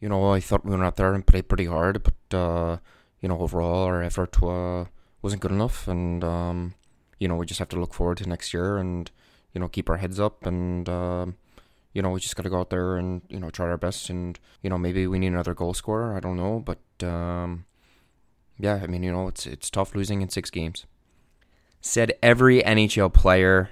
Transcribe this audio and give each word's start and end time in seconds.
you 0.00 0.08
know, 0.08 0.32
I 0.32 0.40
thought 0.40 0.64
we 0.64 0.70
went 0.70 0.82
out 0.82 0.96
there 0.96 1.14
and 1.14 1.26
played 1.26 1.48
pretty 1.48 1.66
hard, 1.66 2.02
but 2.02 2.36
uh, 2.36 2.78
you 3.20 3.28
know, 3.28 3.38
overall 3.38 3.84
our 3.84 4.02
effort 4.02 4.42
uh, 4.42 4.86
wasn't 5.22 5.42
good 5.42 5.52
enough, 5.52 5.86
and 5.86 6.24
um, 6.24 6.74
you 7.18 7.28
know, 7.28 7.36
we 7.36 7.46
just 7.46 7.58
have 7.58 7.68
to 7.70 7.80
look 7.80 7.94
forward 7.94 8.18
to 8.18 8.28
next 8.28 8.54
year 8.54 8.78
and 8.78 9.10
you 9.52 9.60
know 9.60 9.68
keep 9.68 9.88
our 9.90 9.98
heads 9.98 10.18
up 10.18 10.46
and. 10.46 10.88
Uh, 10.88 11.26
you 11.92 12.02
know, 12.02 12.10
we 12.10 12.20
just 12.20 12.36
got 12.36 12.44
to 12.44 12.50
go 12.50 12.60
out 12.60 12.70
there 12.70 12.96
and 12.96 13.22
you 13.28 13.40
know 13.40 13.50
try 13.50 13.66
our 13.66 13.76
best, 13.76 14.10
and 14.10 14.38
you 14.62 14.70
know 14.70 14.78
maybe 14.78 15.06
we 15.06 15.18
need 15.18 15.28
another 15.28 15.54
goal 15.54 15.74
scorer. 15.74 16.16
I 16.16 16.20
don't 16.20 16.36
know, 16.36 16.60
but 16.64 16.78
um, 17.06 17.64
yeah, 18.58 18.80
I 18.82 18.86
mean, 18.86 19.02
you 19.02 19.10
know, 19.10 19.28
it's 19.28 19.46
it's 19.46 19.70
tough 19.70 19.94
losing 19.94 20.22
in 20.22 20.28
six 20.28 20.50
games. 20.50 20.86
Said 21.80 22.12
every 22.22 22.62
NHL 22.62 23.12
player 23.12 23.70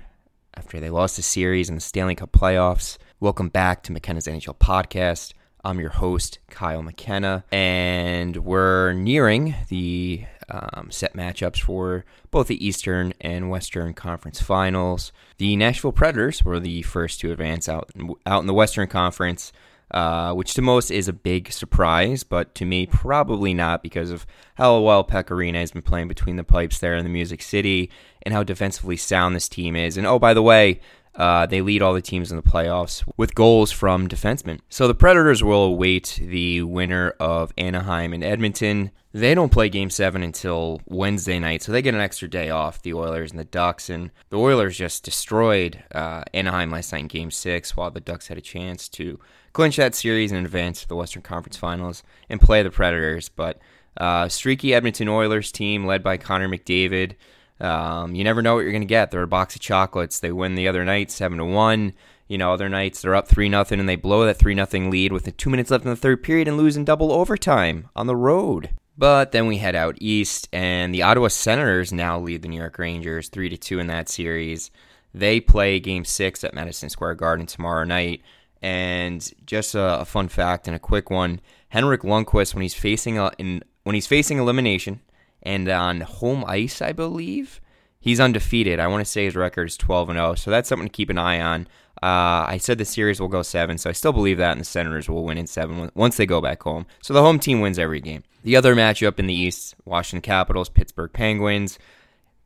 after 0.56 0.80
they 0.80 0.90
lost 0.90 1.16
the 1.16 1.22
series 1.22 1.68
in 1.68 1.74
the 1.74 1.80
Stanley 1.80 2.14
Cup 2.14 2.32
playoffs. 2.32 2.98
Welcome 3.20 3.50
back 3.50 3.82
to 3.84 3.92
McKenna's 3.92 4.26
NHL 4.26 4.56
podcast. 4.58 5.32
I'm 5.64 5.80
your 5.80 5.90
host, 5.90 6.38
Kyle 6.50 6.82
McKenna, 6.82 7.44
and 7.50 8.36
we're 8.36 8.92
nearing 8.92 9.56
the 9.68 10.24
um, 10.48 10.88
set 10.90 11.14
matchups 11.14 11.60
for 11.60 12.04
both 12.30 12.46
the 12.46 12.64
Eastern 12.64 13.12
and 13.20 13.50
Western 13.50 13.92
Conference 13.92 14.40
Finals. 14.40 15.12
The 15.38 15.56
Nashville 15.56 15.92
Predators 15.92 16.44
were 16.44 16.60
the 16.60 16.82
first 16.82 17.20
to 17.20 17.32
advance 17.32 17.68
out 17.68 17.90
out 18.24 18.40
in 18.40 18.46
the 18.46 18.54
Western 18.54 18.86
Conference, 18.86 19.52
uh, 19.90 20.32
which 20.32 20.54
to 20.54 20.62
most 20.62 20.90
is 20.90 21.08
a 21.08 21.12
big 21.12 21.50
surprise, 21.50 22.22
but 22.22 22.54
to 22.54 22.64
me 22.64 22.86
probably 22.86 23.52
not 23.52 23.82
because 23.82 24.10
of 24.10 24.26
how 24.54 24.78
well 24.80 25.02
Pekka 25.02 25.36
Rinne 25.36 25.54
has 25.54 25.72
been 25.72 25.82
playing 25.82 26.08
between 26.08 26.36
the 26.36 26.44
pipes 26.44 26.78
there 26.78 26.96
in 26.96 27.04
the 27.04 27.10
Music 27.10 27.42
City 27.42 27.90
and 28.22 28.32
how 28.32 28.42
defensively 28.42 28.96
sound 28.96 29.34
this 29.34 29.48
team 29.48 29.74
is. 29.74 29.96
And 29.96 30.06
oh, 30.06 30.18
by 30.18 30.34
the 30.34 30.42
way, 30.42 30.80
uh, 31.18 31.46
they 31.46 31.60
lead 31.60 31.82
all 31.82 31.92
the 31.92 32.00
teams 32.00 32.30
in 32.30 32.36
the 32.36 32.42
playoffs 32.42 33.02
with 33.16 33.34
goals 33.34 33.72
from 33.72 34.06
defensemen. 34.08 34.60
So 34.68 34.86
the 34.86 34.94
Predators 34.94 35.42
will 35.42 35.64
await 35.64 36.20
the 36.22 36.62
winner 36.62 37.10
of 37.18 37.52
Anaheim 37.58 38.12
and 38.12 38.22
Edmonton. 38.22 38.92
They 39.12 39.34
don't 39.34 39.50
play 39.50 39.68
Game 39.68 39.90
7 39.90 40.22
until 40.22 40.80
Wednesday 40.86 41.40
night, 41.40 41.62
so 41.62 41.72
they 41.72 41.82
get 41.82 41.94
an 41.94 42.00
extra 42.00 42.28
day 42.28 42.50
off, 42.50 42.82
the 42.82 42.94
Oilers 42.94 43.32
and 43.32 43.40
the 43.40 43.44
Ducks. 43.44 43.90
And 43.90 44.12
the 44.30 44.38
Oilers 44.38 44.78
just 44.78 45.02
destroyed 45.02 45.82
uh, 45.92 46.22
Anaheim 46.32 46.70
last 46.70 46.92
night 46.92 47.00
in 47.02 47.08
Game 47.08 47.32
6, 47.32 47.76
while 47.76 47.90
the 47.90 48.00
Ducks 48.00 48.28
had 48.28 48.38
a 48.38 48.42
chance 48.42 48.88
to 48.90 49.18
clinch 49.52 49.76
that 49.76 49.96
series 49.96 50.30
and 50.30 50.46
advance 50.46 50.82
to 50.82 50.88
the 50.88 50.94
Western 50.94 51.22
Conference 51.22 51.56
Finals 51.56 52.04
and 52.28 52.40
play 52.40 52.62
the 52.62 52.70
Predators. 52.70 53.28
But 53.28 53.58
uh, 53.96 54.28
streaky 54.28 54.72
Edmonton 54.72 55.08
Oilers 55.08 55.50
team 55.50 55.84
led 55.84 56.04
by 56.04 56.16
Connor 56.16 56.48
McDavid 56.48 57.16
um, 57.60 58.14
you 58.14 58.24
never 58.24 58.42
know 58.42 58.54
what 58.54 58.60
you're 58.60 58.72
going 58.72 58.82
to 58.82 58.86
get. 58.86 59.10
They're 59.10 59.22
a 59.22 59.28
box 59.28 59.54
of 59.54 59.60
chocolates. 59.60 60.20
They 60.20 60.32
win 60.32 60.54
the 60.54 60.68
other 60.68 60.84
night 60.84 61.10
seven 61.10 61.38
to 61.38 61.44
one. 61.44 61.92
You 62.28 62.38
know, 62.38 62.52
other 62.52 62.68
nights 62.68 63.00
they're 63.00 63.14
up 63.14 63.26
three 63.26 63.48
nothing 63.48 63.80
and 63.80 63.88
they 63.88 63.96
blow 63.96 64.26
that 64.26 64.36
three 64.36 64.54
nothing 64.54 64.90
lead 64.90 65.12
with 65.12 65.34
two 65.36 65.50
minutes 65.50 65.70
left 65.70 65.84
in 65.84 65.90
the 65.90 65.96
third 65.96 66.22
period 66.22 66.46
and 66.46 66.58
lose 66.58 66.76
in 66.76 66.84
double 66.84 67.10
overtime 67.10 67.88
on 67.96 68.06
the 68.06 68.16
road. 68.16 68.70
But 68.98 69.32
then 69.32 69.46
we 69.46 69.58
head 69.58 69.76
out 69.76 69.96
east, 70.00 70.48
and 70.52 70.92
the 70.92 71.02
Ottawa 71.02 71.28
Senators 71.28 71.92
now 71.92 72.18
lead 72.18 72.42
the 72.42 72.48
New 72.48 72.58
York 72.58 72.78
Rangers 72.78 73.28
three 73.28 73.48
to 73.48 73.56
two 73.56 73.78
in 73.78 73.86
that 73.86 74.08
series. 74.08 74.72
They 75.14 75.40
play 75.40 75.78
Game 75.78 76.04
Six 76.04 76.42
at 76.42 76.52
Madison 76.52 76.90
Square 76.90 77.14
Garden 77.14 77.46
tomorrow 77.46 77.84
night. 77.84 78.22
And 78.60 79.32
just 79.46 79.76
a, 79.76 80.00
a 80.00 80.04
fun 80.04 80.26
fact 80.26 80.66
and 80.66 80.74
a 80.74 80.80
quick 80.80 81.10
one: 81.10 81.40
Henrik 81.68 82.02
Lundqvist, 82.02 82.54
when 82.54 82.62
he's 82.62 82.74
facing 82.74 83.18
a 83.18 83.30
in, 83.38 83.62
when 83.84 83.94
he's 83.94 84.08
facing 84.08 84.38
elimination 84.38 85.00
and 85.42 85.68
on 85.68 86.00
home 86.00 86.44
ice, 86.46 86.82
I 86.82 86.92
believe 86.92 87.60
he's 88.00 88.20
undefeated. 88.20 88.80
I 88.80 88.86
want 88.86 89.04
to 89.04 89.10
say 89.10 89.24
his 89.24 89.36
record 89.36 89.68
is 89.68 89.76
12 89.76 90.10
and 90.10 90.16
0, 90.16 90.34
so 90.34 90.50
that's 90.50 90.68
something 90.68 90.88
to 90.88 90.92
keep 90.92 91.10
an 91.10 91.18
eye 91.18 91.40
on. 91.40 91.68
Uh, 92.02 92.46
I 92.46 92.58
said 92.60 92.78
the 92.78 92.84
series 92.84 93.20
will 93.20 93.28
go 93.28 93.42
seven, 93.42 93.76
so 93.76 93.90
I 93.90 93.92
still 93.92 94.12
believe 94.12 94.38
that, 94.38 94.52
and 94.52 94.60
the 94.60 94.64
Senators 94.64 95.08
will 95.08 95.24
win 95.24 95.36
in 95.36 95.48
seven 95.48 95.90
once 95.94 96.16
they 96.16 96.26
go 96.26 96.40
back 96.40 96.62
home. 96.62 96.86
So 97.02 97.12
the 97.12 97.22
home 97.22 97.40
team 97.40 97.60
wins 97.60 97.78
every 97.78 98.00
game. 98.00 98.22
The 98.44 98.54
other 98.54 98.76
matchup 98.76 99.18
in 99.18 99.26
the 99.26 99.34
East: 99.34 99.74
Washington 99.84 100.22
Capitals, 100.22 100.68
Pittsburgh 100.68 101.12
Penguins. 101.12 101.78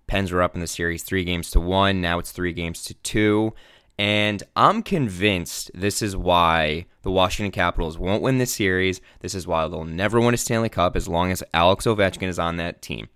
Pens 0.07 0.33
were 0.33 0.43
up 0.43 0.55
in 0.55 0.61
the 0.63 0.67
series 0.67 1.03
three 1.03 1.25
games 1.25 1.51
to 1.51 1.61
one. 1.61 2.01
Now 2.01 2.19
it's 2.19 2.33
three 2.33 2.55
games 2.55 2.83
to 2.85 2.95
two. 2.95 3.53
And 3.99 4.43
I'm 4.57 4.83
convinced 4.83 5.71
this 5.75 6.03
is 6.03 6.17
why 6.17 6.87
the 7.03 7.11
Washington 7.11 7.53
Capitals 7.53 7.99
won't 7.99 8.23
win 8.23 8.39
this 8.39 8.53
series. 8.53 9.01
This 9.21 9.35
is 9.35 9.47
why 9.47 9.69
they'll 9.69 9.85
never 9.85 10.21
win 10.21 10.35
a 10.35 10.39
Stanley 10.39 10.69
Cup 10.69 10.97
as 10.97 11.09
long 11.09 11.31
as 11.31 11.43
Alex 11.53 11.85
Ovechkin 11.85 12.29
is 12.29 12.39
on 12.39 12.57
that 12.57 12.83
team. 12.83 13.09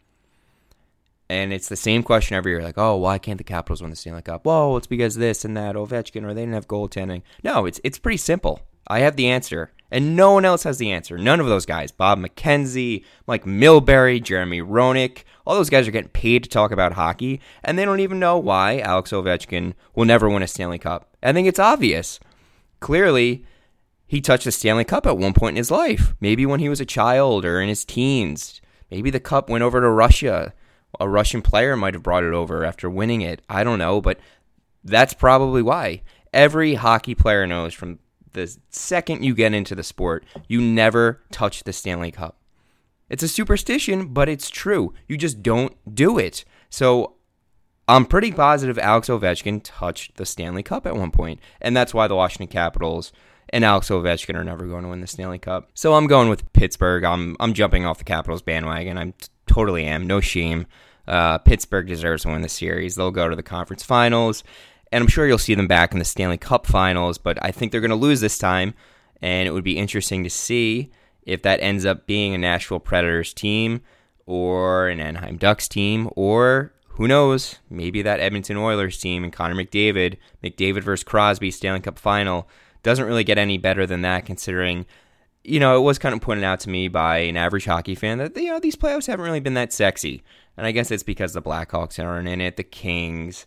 And 1.28 1.52
it's 1.52 1.68
the 1.68 1.76
same 1.76 2.02
question 2.02 2.36
every 2.36 2.52
year 2.52 2.62
like, 2.62 2.78
oh, 2.78 2.96
why 2.96 3.18
can't 3.18 3.38
the 3.38 3.44
Capitals 3.44 3.82
win 3.82 3.90
the 3.90 3.96
Stanley 3.96 4.22
Cup? 4.22 4.44
Well, 4.44 4.76
it's 4.76 4.86
because 4.86 5.16
this 5.16 5.44
and 5.44 5.56
that, 5.56 5.74
Ovechkin, 5.74 6.24
or 6.24 6.34
they 6.34 6.42
didn't 6.42 6.54
have 6.54 6.68
goaltending. 6.68 7.22
No, 7.42 7.66
it's, 7.66 7.80
it's 7.82 7.98
pretty 7.98 8.18
simple. 8.18 8.60
I 8.86 9.00
have 9.00 9.16
the 9.16 9.28
answer. 9.28 9.72
And 9.90 10.16
no 10.16 10.32
one 10.32 10.44
else 10.44 10.64
has 10.64 10.78
the 10.78 10.90
answer. 10.90 11.16
None 11.16 11.38
of 11.38 11.46
those 11.46 11.64
guys. 11.64 11.92
Bob 11.92 12.18
McKenzie, 12.18 13.04
Mike 13.26 13.44
Milbury, 13.44 14.22
Jeremy 14.22 14.60
Roenick, 14.60 15.22
all 15.46 15.54
those 15.54 15.70
guys 15.70 15.86
are 15.86 15.92
getting 15.92 16.10
paid 16.10 16.42
to 16.42 16.50
talk 16.50 16.72
about 16.72 16.94
hockey, 16.94 17.40
and 17.62 17.78
they 17.78 17.84
don't 17.84 18.00
even 18.00 18.18
know 18.18 18.36
why 18.36 18.80
Alex 18.80 19.12
Ovechkin 19.12 19.74
will 19.94 20.04
never 20.04 20.28
win 20.28 20.42
a 20.42 20.48
Stanley 20.48 20.78
Cup. 20.78 21.16
I 21.22 21.32
think 21.32 21.46
it's 21.46 21.60
obvious. 21.60 22.18
Clearly, 22.80 23.44
he 24.08 24.20
touched 24.20 24.46
a 24.46 24.52
Stanley 24.52 24.84
Cup 24.84 25.06
at 25.06 25.18
one 25.18 25.34
point 25.34 25.54
in 25.54 25.58
his 25.58 25.70
life. 25.70 26.14
Maybe 26.20 26.44
when 26.44 26.60
he 26.60 26.68
was 26.68 26.80
a 26.80 26.86
child 26.86 27.44
or 27.44 27.60
in 27.60 27.68
his 27.68 27.84
teens. 27.84 28.60
Maybe 28.90 29.10
the 29.10 29.20
cup 29.20 29.48
went 29.48 29.62
over 29.62 29.80
to 29.80 29.88
Russia. 29.88 30.52
A 30.98 31.08
Russian 31.08 31.42
player 31.42 31.76
might 31.76 31.94
have 31.94 32.02
brought 32.02 32.24
it 32.24 32.32
over 32.32 32.64
after 32.64 32.90
winning 32.90 33.20
it. 33.20 33.42
I 33.48 33.62
don't 33.62 33.78
know, 33.78 34.00
but 34.00 34.18
that's 34.82 35.14
probably 35.14 35.62
why. 35.62 36.02
Every 36.32 36.74
hockey 36.74 37.14
player 37.14 37.46
knows 37.46 37.74
from 37.74 37.98
the 38.36 38.56
second 38.70 39.24
you 39.24 39.34
get 39.34 39.52
into 39.52 39.74
the 39.74 39.82
sport, 39.82 40.24
you 40.46 40.60
never 40.60 41.20
touch 41.32 41.64
the 41.64 41.72
Stanley 41.72 42.12
Cup. 42.12 42.38
It's 43.08 43.22
a 43.22 43.28
superstition, 43.28 44.08
but 44.08 44.28
it's 44.28 44.50
true. 44.50 44.94
You 45.08 45.16
just 45.16 45.42
don't 45.42 45.74
do 45.92 46.18
it. 46.18 46.44
So 46.70 47.14
I'm 47.88 48.04
pretty 48.04 48.32
positive 48.32 48.78
Alex 48.78 49.08
Ovechkin 49.08 49.60
touched 49.62 50.16
the 50.16 50.26
Stanley 50.26 50.62
Cup 50.62 50.86
at 50.86 50.96
one 50.96 51.10
point, 51.10 51.40
and 51.60 51.76
that's 51.76 51.94
why 51.94 52.06
the 52.08 52.16
Washington 52.16 52.48
Capitals 52.48 53.12
and 53.50 53.64
Alex 53.64 53.88
Ovechkin 53.88 54.34
are 54.34 54.44
never 54.44 54.66
going 54.66 54.82
to 54.82 54.88
win 54.88 55.00
the 55.00 55.06
Stanley 55.06 55.38
Cup. 55.38 55.70
So 55.74 55.94
I'm 55.94 56.08
going 56.08 56.28
with 56.28 56.52
Pittsburgh. 56.52 57.04
I'm 57.04 57.36
I'm 57.38 57.54
jumping 57.54 57.86
off 57.86 57.98
the 57.98 58.04
Capitals 58.04 58.42
bandwagon. 58.42 58.98
I 58.98 59.12
totally 59.46 59.84
am. 59.84 60.06
No 60.06 60.20
shame. 60.20 60.66
Uh, 61.06 61.38
Pittsburgh 61.38 61.86
deserves 61.86 62.22
to 62.22 62.28
win 62.28 62.42
the 62.42 62.48
series. 62.48 62.96
They'll 62.96 63.12
go 63.12 63.28
to 63.28 63.36
the 63.36 63.42
conference 63.42 63.84
finals, 63.84 64.42
and 64.92 65.02
I'm 65.02 65.08
sure 65.08 65.26
you'll 65.26 65.38
see 65.38 65.54
them 65.54 65.66
back 65.66 65.92
in 65.92 65.98
the 65.98 66.04
Stanley 66.04 66.38
Cup 66.38 66.66
finals. 66.66 67.18
But 67.18 67.42
I 67.42 67.50
think 67.50 67.72
they're 67.72 67.80
going 67.80 67.90
to 67.90 67.96
lose 67.96 68.20
this 68.20 68.38
time, 68.38 68.74
and 69.20 69.48
it 69.48 69.52
would 69.52 69.64
be 69.64 69.78
interesting 69.78 70.24
to 70.24 70.30
see 70.30 70.90
if 71.22 71.42
that 71.42 71.60
ends 71.60 71.84
up 71.84 72.06
being 72.06 72.34
a 72.34 72.38
Nashville 72.38 72.80
Predators 72.80 73.32
team 73.32 73.82
or 74.26 74.88
an 74.88 75.00
Anaheim 75.00 75.36
Ducks 75.36 75.68
team, 75.68 76.08
or 76.16 76.72
who 76.88 77.06
knows, 77.06 77.56
maybe 77.68 78.02
that 78.02 78.20
Edmonton 78.20 78.56
Oilers 78.56 78.98
team 78.98 79.22
and 79.22 79.32
Connor 79.32 79.54
McDavid, 79.54 80.16
McDavid 80.42 80.82
versus 80.82 81.04
Crosby 81.04 81.50
Stanley 81.50 81.80
Cup 81.80 81.98
final 81.98 82.48
doesn't 82.82 83.04
really 83.06 83.24
get 83.24 83.38
any 83.38 83.58
better 83.58 83.86
than 83.86 84.02
that 84.02 84.24
considering 84.24 84.86
you 85.46 85.60
know, 85.60 85.76
it 85.76 85.82
was 85.82 85.98
kind 85.98 86.14
of 86.14 86.20
pointed 86.20 86.44
out 86.44 86.60
to 86.60 86.70
me 86.70 86.88
by 86.88 87.18
an 87.18 87.36
average 87.36 87.66
hockey 87.66 87.94
fan 87.94 88.18
that 88.18 88.36
you 88.36 88.50
know 88.50 88.58
these 88.58 88.76
playoffs 88.76 89.06
haven't 89.06 89.24
really 89.24 89.40
been 89.40 89.54
that 89.54 89.72
sexy, 89.72 90.22
and 90.56 90.66
I 90.66 90.72
guess 90.72 90.90
it's 90.90 91.04
because 91.04 91.32
the 91.32 91.42
Blackhawks 91.42 92.02
aren't 92.02 92.28
in 92.28 92.40
it, 92.40 92.56
the 92.56 92.64
Kings. 92.64 93.46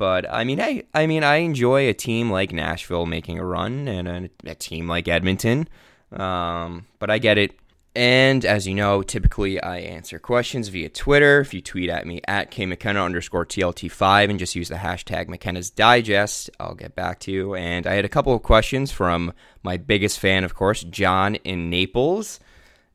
But 0.00 0.28
I 0.28 0.42
mean, 0.42 0.58
hey, 0.58 0.88
I 0.92 1.06
mean, 1.06 1.22
I 1.22 1.36
enjoy 1.36 1.88
a 1.88 1.94
team 1.94 2.28
like 2.28 2.52
Nashville 2.52 3.06
making 3.06 3.38
a 3.38 3.44
run, 3.44 3.86
and 3.86 4.08
a, 4.08 4.50
a 4.50 4.54
team 4.56 4.88
like 4.88 5.06
Edmonton 5.06 5.68
um, 6.12 6.86
but 6.98 7.10
I 7.10 7.18
get 7.18 7.38
it. 7.38 7.52
And 7.94 8.44
as 8.44 8.68
you 8.68 8.74
know, 8.74 9.02
typically 9.02 9.60
I 9.60 9.78
answer 9.78 10.20
questions 10.20 10.68
via 10.68 10.88
Twitter. 10.88 11.40
If 11.40 11.52
you 11.52 11.60
tweet 11.60 11.90
at 11.90 12.06
me 12.06 12.20
at 12.28 12.52
kmckenna 12.52 13.04
underscore 13.04 13.44
TLT5 13.44 14.30
and 14.30 14.38
just 14.38 14.54
use 14.54 14.68
the 14.68 14.76
hashtag 14.76 15.26
McKenna's 15.26 15.70
Digest, 15.70 16.50
I'll 16.60 16.76
get 16.76 16.94
back 16.94 17.18
to 17.20 17.32
you. 17.32 17.56
And 17.56 17.88
I 17.88 17.94
had 17.94 18.04
a 18.04 18.08
couple 18.08 18.32
of 18.32 18.44
questions 18.44 18.92
from 18.92 19.32
my 19.64 19.76
biggest 19.76 20.20
fan, 20.20 20.44
of 20.44 20.54
course, 20.54 20.84
John 20.84 21.34
in 21.36 21.68
Naples. 21.68 22.38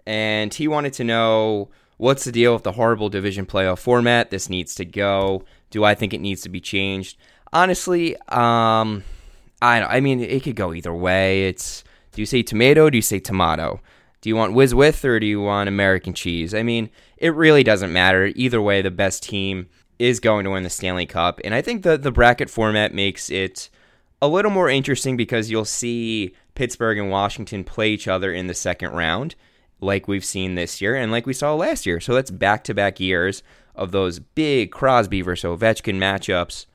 And 0.06 0.54
he 0.54 0.68
wanted 0.70 0.94
to 0.94 1.04
know 1.04 1.72
what's 1.98 2.24
the 2.24 2.32
deal 2.32 2.54
with 2.54 2.64
the 2.64 2.74
horrible 2.74 3.10
division 3.10 3.46
playoff 3.46 3.80
format? 3.80 4.30
This 4.30 4.50
needs 4.50 4.76
to 4.76 4.86
go. 4.86 5.44
Do 5.70 5.84
I 5.84 5.96
think 5.96 6.14
it 6.14 6.22
needs 6.22 6.42
to 6.42 6.50
be 6.50 6.62
changed? 6.62 7.18
Honestly, 7.54 8.16
um, 8.30 9.04
I 9.62 9.82
I 9.82 10.00
mean, 10.00 10.20
it 10.20 10.44
could 10.44 10.56
go 10.56 10.74
either 10.74 10.94
way. 10.94 11.48
It's 11.48 11.84
do 12.12 12.22
you 12.22 12.26
say 12.26 12.44
tomato? 12.44 12.90
do 12.90 12.98
you 12.98 13.02
say 13.02 13.20
tomato? 13.20 13.82
Do 14.22 14.30
you 14.30 14.36
want 14.36 14.54
whiz 14.54 14.74
with 14.74 15.04
or 15.06 15.20
do 15.20 15.26
you 15.26 15.42
want 15.42 15.68
American 15.68 16.14
cheese? 16.14 16.54
I 16.54 16.64
mean, 16.64 16.90
it 17.18 17.36
really 17.36 17.64
doesn't 17.64 17.94
matter. 17.94 18.32
Either 18.36 18.62
way, 18.62 18.82
the 18.82 18.90
best 18.90 19.22
team 19.22 19.68
is 20.00 20.20
going 20.20 20.46
to 20.46 20.52
win 20.52 20.64
the 20.64 20.70
Stanley 20.70 21.06
Cup. 21.06 21.40
And 21.44 21.54
I 21.54 21.62
think 21.62 21.84
the, 21.84 21.98
the 21.98 22.12
bracket 22.12 22.50
format 22.50 22.94
makes 22.94 23.30
it 23.30 23.70
a 24.22 24.28
little 24.28 24.52
more 24.52 24.70
interesting 24.70 25.16
because 25.16 25.52
you'll 25.52 25.66
see 25.66 26.34
Pittsburgh 26.56 26.98
and 26.98 27.12
Washington 27.12 27.64
play 27.64 27.90
each 27.90 28.08
other 28.08 28.34
in 28.34 28.48
the 28.48 28.54
second 28.54 28.92
round, 28.92 29.36
like 29.82 30.08
we've 30.08 30.26
seen 30.26 30.56
this 30.56 30.82
year 30.82 30.96
and 30.96 31.12
like 31.12 31.26
we 31.26 31.34
saw 31.34 31.54
last 31.54 31.86
year. 31.86 32.00
So 32.00 32.14
that's 32.14 32.32
back 32.32 32.64
to 32.66 32.74
back 32.74 33.00
years 33.00 33.44
of 33.76 33.92
those 33.92 34.20
big 34.20 34.72
Crosby 34.72 35.22
versus 35.22 35.48
Ovechkin 35.50 35.98
matchups. 35.98 36.66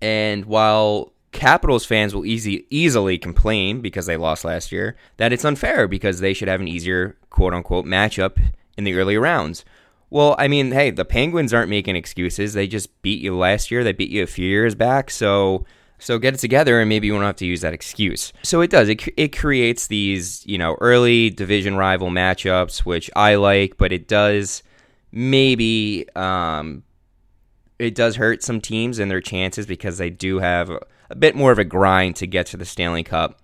And 0.00 0.44
while 0.46 1.12
Capitals 1.32 1.84
fans 1.84 2.12
will 2.12 2.26
easy 2.26 2.66
easily 2.70 3.16
complain 3.16 3.80
because 3.80 4.06
they 4.06 4.16
lost 4.16 4.44
last 4.44 4.72
year 4.72 4.96
that 5.16 5.32
it's 5.32 5.44
unfair 5.44 5.86
because 5.86 6.18
they 6.18 6.34
should 6.34 6.48
have 6.48 6.60
an 6.60 6.66
easier 6.66 7.16
quote 7.30 7.54
unquote 7.54 7.86
matchup 7.86 8.40
in 8.76 8.84
the 8.84 8.94
early 8.94 9.16
rounds. 9.16 9.64
Well, 10.10 10.34
I 10.38 10.48
mean, 10.48 10.72
hey, 10.72 10.90
the 10.90 11.04
Penguins 11.04 11.54
aren't 11.54 11.70
making 11.70 11.94
excuses. 11.94 12.54
They 12.54 12.66
just 12.66 13.00
beat 13.00 13.20
you 13.20 13.36
last 13.36 13.70
year. 13.70 13.84
They 13.84 13.92
beat 13.92 14.10
you 14.10 14.24
a 14.24 14.26
few 14.26 14.48
years 14.48 14.74
back. 14.74 15.08
So 15.08 15.64
so 16.00 16.18
get 16.18 16.34
it 16.34 16.40
together 16.40 16.80
and 16.80 16.88
maybe 16.88 17.06
you 17.06 17.12
won't 17.12 17.24
have 17.24 17.36
to 17.36 17.46
use 17.46 17.60
that 17.60 17.74
excuse. 17.74 18.32
So 18.42 18.60
it 18.60 18.70
does. 18.70 18.88
It, 18.88 19.06
it 19.16 19.36
creates 19.36 19.86
these, 19.86 20.44
you 20.46 20.58
know, 20.58 20.76
early 20.80 21.30
division 21.30 21.76
rival 21.76 22.08
matchups, 22.08 22.80
which 22.80 23.10
I 23.14 23.36
like, 23.36 23.76
but 23.76 23.92
it 23.92 24.08
does 24.08 24.62
maybe 25.12 26.06
um, 26.16 26.82
it 27.78 27.94
does 27.94 28.16
hurt 28.16 28.42
some 28.42 28.60
teams 28.60 28.98
and 28.98 29.10
their 29.10 29.20
chances 29.20 29.66
because 29.66 29.98
they 29.98 30.10
do 30.10 30.38
have 30.38 30.70
a 31.10 31.14
bit 31.16 31.34
more 31.34 31.52
of 31.52 31.58
a 31.58 31.64
grind 31.64 32.16
to 32.16 32.26
get 32.26 32.46
to 32.46 32.56
the 32.56 32.64
Stanley 32.64 33.02
Cup, 33.02 33.39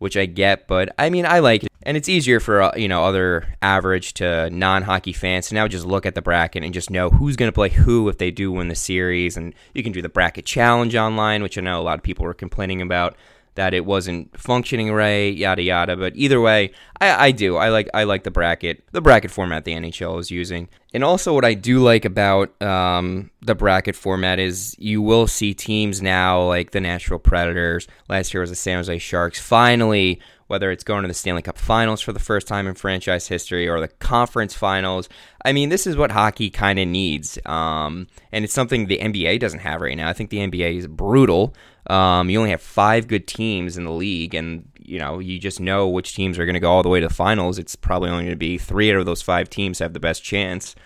which 0.00 0.16
I 0.16 0.26
get. 0.26 0.66
But 0.66 0.92
I 0.98 1.10
mean, 1.10 1.24
I 1.24 1.38
like 1.38 1.62
it, 1.62 1.72
and 1.84 1.96
it's 1.96 2.08
easier 2.08 2.40
for 2.40 2.60
uh, 2.62 2.72
you 2.76 2.88
know 2.88 3.04
other 3.04 3.54
average 3.62 4.14
to 4.14 4.50
non-hockey 4.50 5.12
fans 5.12 5.48
to 5.48 5.54
now 5.54 5.68
just 5.68 5.86
look 5.86 6.04
at 6.04 6.16
the 6.16 6.22
bracket 6.22 6.64
and 6.64 6.74
just 6.74 6.90
know 6.90 7.10
who's 7.10 7.36
going 7.36 7.48
to 7.48 7.54
play 7.54 7.68
who 7.68 8.08
if 8.08 8.18
they 8.18 8.32
do 8.32 8.50
win 8.50 8.68
the 8.68 8.74
series. 8.74 9.36
And 9.36 9.54
you 9.72 9.84
can 9.84 9.92
do 9.92 10.02
the 10.02 10.08
bracket 10.08 10.44
challenge 10.44 10.96
online, 10.96 11.42
which 11.42 11.56
I 11.56 11.60
know 11.60 11.80
a 11.80 11.84
lot 11.84 11.98
of 11.98 12.02
people 12.02 12.24
were 12.24 12.34
complaining 12.34 12.82
about 12.82 13.16
that 13.54 13.74
it 13.74 13.84
wasn't 13.84 14.38
functioning 14.38 14.92
right, 14.92 15.34
yada 15.34 15.62
yada. 15.62 15.96
But 15.96 16.14
either 16.16 16.40
way, 16.40 16.72
I, 17.00 17.26
I 17.26 17.30
do. 17.32 17.56
I 17.56 17.68
like 17.68 17.88
I 17.94 18.04
like 18.04 18.24
the 18.24 18.30
bracket, 18.30 18.84
the 18.92 19.00
bracket 19.00 19.30
format 19.30 19.64
the 19.64 19.72
NHL 19.72 20.18
is 20.20 20.30
using. 20.30 20.68
And 20.92 21.04
also, 21.04 21.34
what 21.34 21.44
I 21.44 21.54
do 21.54 21.80
like 21.80 22.04
about 22.04 22.60
um, 22.62 23.30
the 23.42 23.54
bracket 23.54 23.96
format 23.96 24.38
is 24.38 24.74
you 24.78 25.02
will 25.02 25.26
see 25.26 25.54
teams 25.54 26.02
now 26.02 26.42
like 26.42 26.70
the 26.72 26.80
Nashville 26.80 27.18
Predators. 27.18 27.86
Last 28.08 28.34
year 28.34 28.40
was 28.40 28.50
the 28.50 28.56
San 28.56 28.76
Jose 28.78 28.98
Sharks. 28.98 29.40
Finally, 29.40 30.20
whether 30.50 30.72
it's 30.72 30.82
going 30.82 31.02
to 31.02 31.06
the 31.06 31.14
Stanley 31.14 31.42
Cup 31.42 31.56
Finals 31.56 32.00
for 32.00 32.12
the 32.12 32.18
first 32.18 32.48
time 32.48 32.66
in 32.66 32.74
franchise 32.74 33.28
history 33.28 33.68
or 33.68 33.78
the 33.78 33.86
Conference 33.86 34.52
Finals. 34.52 35.08
I 35.44 35.52
mean, 35.52 35.68
this 35.68 35.86
is 35.86 35.96
what 35.96 36.10
hockey 36.10 36.50
kind 36.50 36.80
of 36.80 36.88
needs, 36.88 37.38
um, 37.46 38.08
and 38.32 38.44
it's 38.44 38.52
something 38.52 38.86
the 38.86 38.98
NBA 38.98 39.38
doesn't 39.38 39.60
have 39.60 39.80
right 39.80 39.96
now. 39.96 40.08
I 40.08 40.12
think 40.12 40.30
the 40.30 40.38
NBA 40.38 40.76
is 40.76 40.88
brutal. 40.88 41.54
Um, 41.90 42.30
you 42.30 42.38
only 42.38 42.50
have 42.50 42.62
five 42.62 43.08
good 43.08 43.26
teams 43.26 43.76
in 43.76 43.82
the 43.84 43.90
league, 43.90 44.34
and 44.34 44.70
you 44.78 44.98
know 45.00 45.18
you 45.18 45.40
just 45.40 45.58
know 45.58 45.88
which 45.88 46.14
teams 46.14 46.38
are 46.38 46.46
going 46.46 46.54
to 46.54 46.60
go 46.60 46.70
all 46.70 46.84
the 46.84 46.88
way 46.88 47.00
to 47.00 47.08
the 47.08 47.14
finals. 47.14 47.58
It's 47.58 47.74
probably 47.74 48.10
only 48.10 48.24
going 48.24 48.32
to 48.32 48.38
be 48.38 48.58
three 48.58 48.92
out 48.92 48.98
of 48.98 49.06
those 49.06 49.22
five 49.22 49.50
teams 49.50 49.80
have 49.80 49.92
the 49.92 50.00
best 50.00 50.22
chance. 50.22 50.76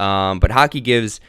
Um, 0.00 0.40
but 0.40 0.50
hockey 0.50 0.80
gives 0.80 1.20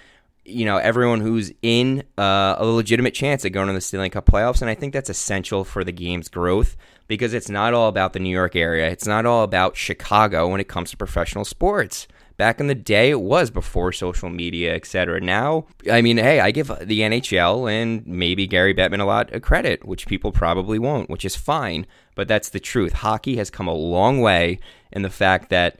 you 0.45 0.63
know 0.63 0.77
everyone 0.77 1.19
who's 1.19 1.51
in 1.61 2.03
uh, 2.17 2.55
a 2.57 2.65
legitimate 2.65 3.13
chance 3.13 3.43
at 3.43 3.51
going 3.51 3.67
to 3.67 3.73
the 3.73 3.81
Stanley 3.81 4.09
Cup 4.09 4.25
playoffs, 4.25 4.61
and 4.61 4.69
I 4.69 4.75
think 4.75 4.93
that's 4.93 5.09
essential 5.09 5.65
for 5.65 5.83
the 5.83 5.91
game's 5.91 6.29
growth 6.29 6.77
because 7.07 7.33
it's 7.33 7.49
not 7.49 7.73
all 7.73 7.89
about 7.89 8.13
the 8.13 8.19
New 8.19 8.29
York 8.29 8.55
area. 8.55 8.89
It's 8.89 9.05
not 9.05 9.25
all 9.25 9.43
about 9.43 9.75
Chicago 9.75 10.47
when 10.47 10.61
it 10.61 10.69
comes 10.69 10.91
to 10.91 10.97
professional 10.97 11.43
sports. 11.43 12.07
Back 12.37 12.59
in 12.59 12.67
the 12.67 12.75
day, 12.75 13.11
it 13.11 13.21
was 13.21 13.49
before 13.49 13.91
social 13.91 14.29
media, 14.29 14.75
etc. 14.75 15.21
Now, 15.21 15.67
I 15.89 16.01
mean, 16.01 16.17
hey, 16.17 16.39
I 16.41 16.51
give 16.51 16.67
the 16.67 17.01
NHL 17.01 17.71
and 17.71 18.05
maybe 18.05 18.45
Gary 18.45 18.73
Bettman 18.73 18.99
a 18.99 19.05
lot 19.05 19.31
of 19.31 19.41
credit, 19.41 19.85
which 19.85 20.07
people 20.07 20.31
probably 20.31 20.77
won't, 20.77 21.09
which 21.09 21.23
is 21.23 21.35
fine. 21.35 21.87
But 22.13 22.27
that's 22.27 22.49
the 22.49 22.59
truth. 22.59 22.93
Hockey 22.93 23.37
has 23.37 23.49
come 23.49 23.67
a 23.67 23.73
long 23.73 24.19
way 24.19 24.59
in 24.91 25.01
the 25.01 25.09
fact 25.09 25.49
that 25.49 25.79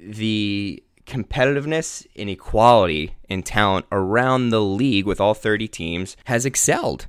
the 0.00 0.82
competitiveness 1.06 2.06
inequality, 2.14 3.14
and 3.28 3.44
talent 3.44 3.86
around 3.90 4.50
the 4.50 4.60
league 4.60 5.06
with 5.06 5.20
all 5.20 5.34
30 5.34 5.68
teams 5.68 6.16
has 6.24 6.46
excelled. 6.46 7.06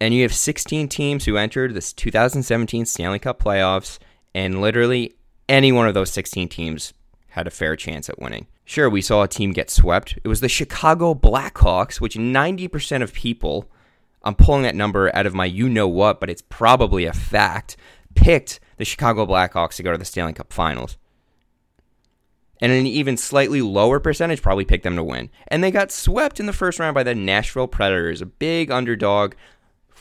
And 0.00 0.12
you 0.12 0.22
have 0.22 0.34
16 0.34 0.88
teams 0.88 1.24
who 1.24 1.36
entered 1.36 1.74
this 1.74 1.92
2017 1.92 2.84
Stanley 2.86 3.18
Cup 3.18 3.42
playoffs, 3.42 3.98
and 4.34 4.60
literally 4.60 5.14
any 5.48 5.72
one 5.72 5.88
of 5.88 5.94
those 5.94 6.10
16 6.10 6.48
teams 6.48 6.94
had 7.30 7.46
a 7.46 7.50
fair 7.50 7.76
chance 7.76 8.08
at 8.08 8.18
winning. 8.18 8.46
Sure, 8.64 8.88
we 8.88 9.02
saw 9.02 9.22
a 9.22 9.28
team 9.28 9.52
get 9.52 9.70
swept. 9.70 10.18
It 10.24 10.28
was 10.28 10.40
the 10.40 10.48
Chicago 10.48 11.14
Blackhawks, 11.14 12.00
which 12.00 12.14
90% 12.14 13.02
of 13.02 13.12
people, 13.12 13.68
I'm 14.22 14.34
pulling 14.34 14.62
that 14.62 14.74
number 14.74 15.14
out 15.14 15.26
of 15.26 15.34
my 15.34 15.44
you 15.44 15.68
know 15.68 15.88
what, 15.88 16.20
but 16.20 16.30
it's 16.30 16.42
probably 16.48 17.04
a 17.04 17.12
fact, 17.12 17.76
picked 18.14 18.60
the 18.76 18.84
Chicago 18.84 19.26
Blackhawks 19.26 19.76
to 19.76 19.82
go 19.82 19.92
to 19.92 19.98
the 19.98 20.04
Stanley 20.04 20.32
Cup 20.32 20.52
finals. 20.52 20.96
And 22.60 22.72
an 22.72 22.86
even 22.86 23.16
slightly 23.16 23.60
lower 23.60 24.00
percentage 24.00 24.40
probably 24.40 24.64
picked 24.64 24.84
them 24.84 24.96
to 24.96 25.04
win. 25.04 25.28
And 25.48 25.62
they 25.62 25.70
got 25.70 25.92
swept 25.92 26.40
in 26.40 26.46
the 26.46 26.52
first 26.52 26.78
round 26.78 26.94
by 26.94 27.02
the 27.02 27.14
Nashville 27.14 27.66
Predators, 27.66 28.22
a 28.22 28.26
big 28.26 28.70
underdog 28.70 29.34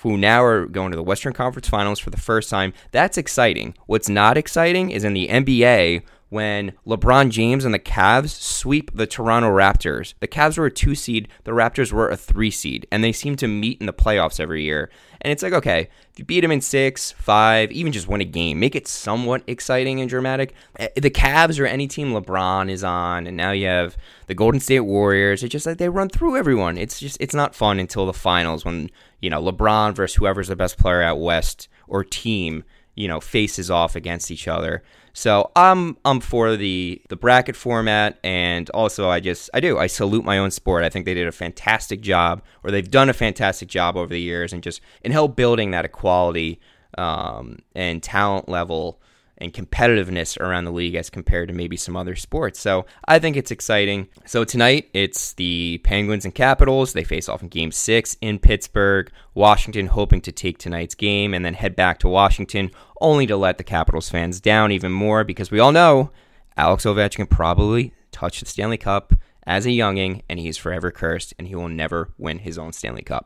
who 0.03 0.17
now 0.17 0.43
are 0.43 0.65
going 0.65 0.91
to 0.91 0.97
the 0.97 1.03
Western 1.03 1.33
Conference 1.33 1.67
Finals 1.67 1.97
for 1.97 2.09
the 2.09 2.17
first 2.17 2.49
time. 2.49 2.73
That's 2.91 3.17
exciting. 3.17 3.73
What's 3.87 4.09
not 4.09 4.37
exciting 4.37 4.91
is 4.91 5.03
in 5.03 5.13
the 5.13 5.29
NBA 5.29 6.03
when 6.33 6.73
LeBron 6.87 7.29
James 7.29 7.63
and 7.63 7.75
the 7.75 7.79
Cavs 7.79 8.31
sweep 8.31 8.89
the 8.95 9.05
Toronto 9.05 9.49
Raptors. 9.49 10.15
The 10.19 10.27
Cavs 10.27 10.57
were 10.57 10.65
a 10.65 10.71
two 10.71 10.95
seed, 10.95 11.27
the 11.43 11.51
Raptors 11.51 11.91
were 11.91 12.09
a 12.09 12.17
three 12.17 12.49
seed, 12.49 12.87
and 12.91 13.03
they 13.03 13.11
seem 13.11 13.35
to 13.35 13.47
meet 13.47 13.79
in 13.79 13.85
the 13.85 13.93
playoffs 13.93 14.39
every 14.39 14.63
year. 14.63 14.89
And 15.21 15.31
it's 15.31 15.43
like, 15.43 15.53
okay, 15.53 15.89
if 16.11 16.17
you 16.17 16.25
beat 16.25 16.41
them 16.41 16.51
in 16.51 16.59
six, 16.59 17.11
five, 17.11 17.71
even 17.71 17.91
just 17.91 18.07
win 18.07 18.19
a 18.19 18.25
game, 18.25 18.59
make 18.59 18.75
it 18.75 18.87
somewhat 18.87 19.43
exciting 19.45 20.01
and 20.01 20.09
dramatic. 20.09 20.55
Eh, 20.79 20.87
the 20.95 21.11
Cavs 21.11 21.59
or 21.59 21.67
any 21.67 21.87
team 21.87 22.13
LeBron 22.13 22.67
is 22.67 22.83
on, 22.83 23.27
and 23.27 23.37
now 23.37 23.51
you 23.51 23.67
have 23.67 23.95
the 24.25 24.33
Golden 24.33 24.59
State 24.59 24.79
Warriors. 24.79 25.43
It's 25.43 25.51
just 25.51 25.67
like 25.67 25.77
they 25.77 25.87
run 25.87 26.09
through 26.09 26.35
everyone. 26.35 26.79
It's 26.79 26.99
just 26.99 27.15
it's 27.19 27.35
not 27.35 27.53
fun 27.53 27.79
until 27.79 28.07
the 28.07 28.11
finals 28.11 28.65
when 28.65 28.89
you 29.21 29.29
know 29.29 29.39
LeBron 29.39 29.93
versus 29.93 30.15
whoever's 30.15 30.47
the 30.47 30.55
best 30.55 30.79
player 30.79 31.03
at 31.03 31.19
West 31.19 31.67
or 31.87 32.03
team 32.03 32.63
you 32.95 33.07
know 33.07 33.19
faces 33.19 33.69
off 33.69 33.95
against 33.95 34.31
each 34.31 34.47
other. 34.47 34.81
So 35.13 35.51
I'm 35.55 35.95
I'm 36.03 36.19
for 36.19 36.57
the 36.57 36.99
the 37.09 37.15
bracket 37.15 37.55
format, 37.55 38.17
and 38.23 38.69
also 38.71 39.09
I 39.09 39.19
just 39.19 39.49
I 39.53 39.59
do 39.59 39.77
I 39.77 39.85
salute 39.85 40.25
my 40.25 40.39
own 40.39 40.49
sport. 40.49 40.83
I 40.83 40.89
think 40.89 41.05
they 41.05 41.13
did 41.13 41.27
a 41.27 41.31
fantastic 41.31 42.01
job, 42.01 42.41
or 42.63 42.71
they've 42.71 42.89
done 42.89 43.09
a 43.09 43.13
fantastic 43.13 43.69
job 43.69 43.95
over 43.95 44.11
the 44.11 44.19
years, 44.19 44.51
and 44.51 44.63
just 44.63 44.81
in 45.03 45.11
help 45.11 45.35
building 45.35 45.71
that 45.71 45.85
equality 45.85 46.59
um, 46.97 47.59
and 47.75 48.01
talent 48.01 48.49
level 48.49 48.99
and 49.43 49.53
competitiveness 49.53 50.39
around 50.39 50.65
the 50.65 50.71
league 50.71 50.95
as 50.95 51.09
compared 51.09 51.49
to 51.49 51.53
maybe 51.53 51.77
some 51.77 51.95
other 51.95 52.15
sports. 52.15 52.59
So 52.59 52.85
I 53.07 53.19
think 53.19 53.35
it's 53.35 53.51
exciting. 53.51 54.07
So 54.25 54.43
tonight 54.43 54.89
it's 54.93 55.33
the 55.33 55.79
Penguins 55.83 56.25
and 56.25 56.33
Capitals. 56.33 56.93
They 56.93 57.03
face 57.03 57.29
off 57.29 57.43
in 57.43 57.49
game 57.49 57.71
six 57.71 58.17
in 58.21 58.39
Pittsburgh. 58.39 59.11
Washington 59.33 59.87
hoping 59.87 60.21
to 60.21 60.31
take 60.31 60.57
tonight's 60.57 60.95
game 60.95 61.33
and 61.33 61.43
then 61.43 61.53
head 61.53 61.75
back 61.75 61.99
to 61.99 62.07
Washington, 62.07 62.71
only 63.01 63.27
to 63.27 63.37
let 63.37 63.57
the 63.57 63.63
Capitals 63.63 64.09
fans 64.09 64.39
down 64.39 64.71
even 64.71 64.91
more 64.91 65.23
because 65.23 65.51
we 65.51 65.59
all 65.59 65.71
know 65.71 66.11
Alex 66.55 66.85
Ovechkin 66.85 67.29
probably 67.29 67.93
touched 68.11 68.39
the 68.39 68.45
Stanley 68.45 68.77
Cup 68.77 69.13
as 69.45 69.65
a 69.65 69.71
younging 69.71 70.23
and 70.29 70.39
he's 70.39 70.57
forever 70.57 70.91
cursed 70.91 71.33
and 71.37 71.47
he 71.47 71.55
will 71.55 71.69
never 71.69 72.13
win 72.17 72.39
his 72.39 72.57
own 72.57 72.71
Stanley 72.71 73.01
Cup. 73.01 73.21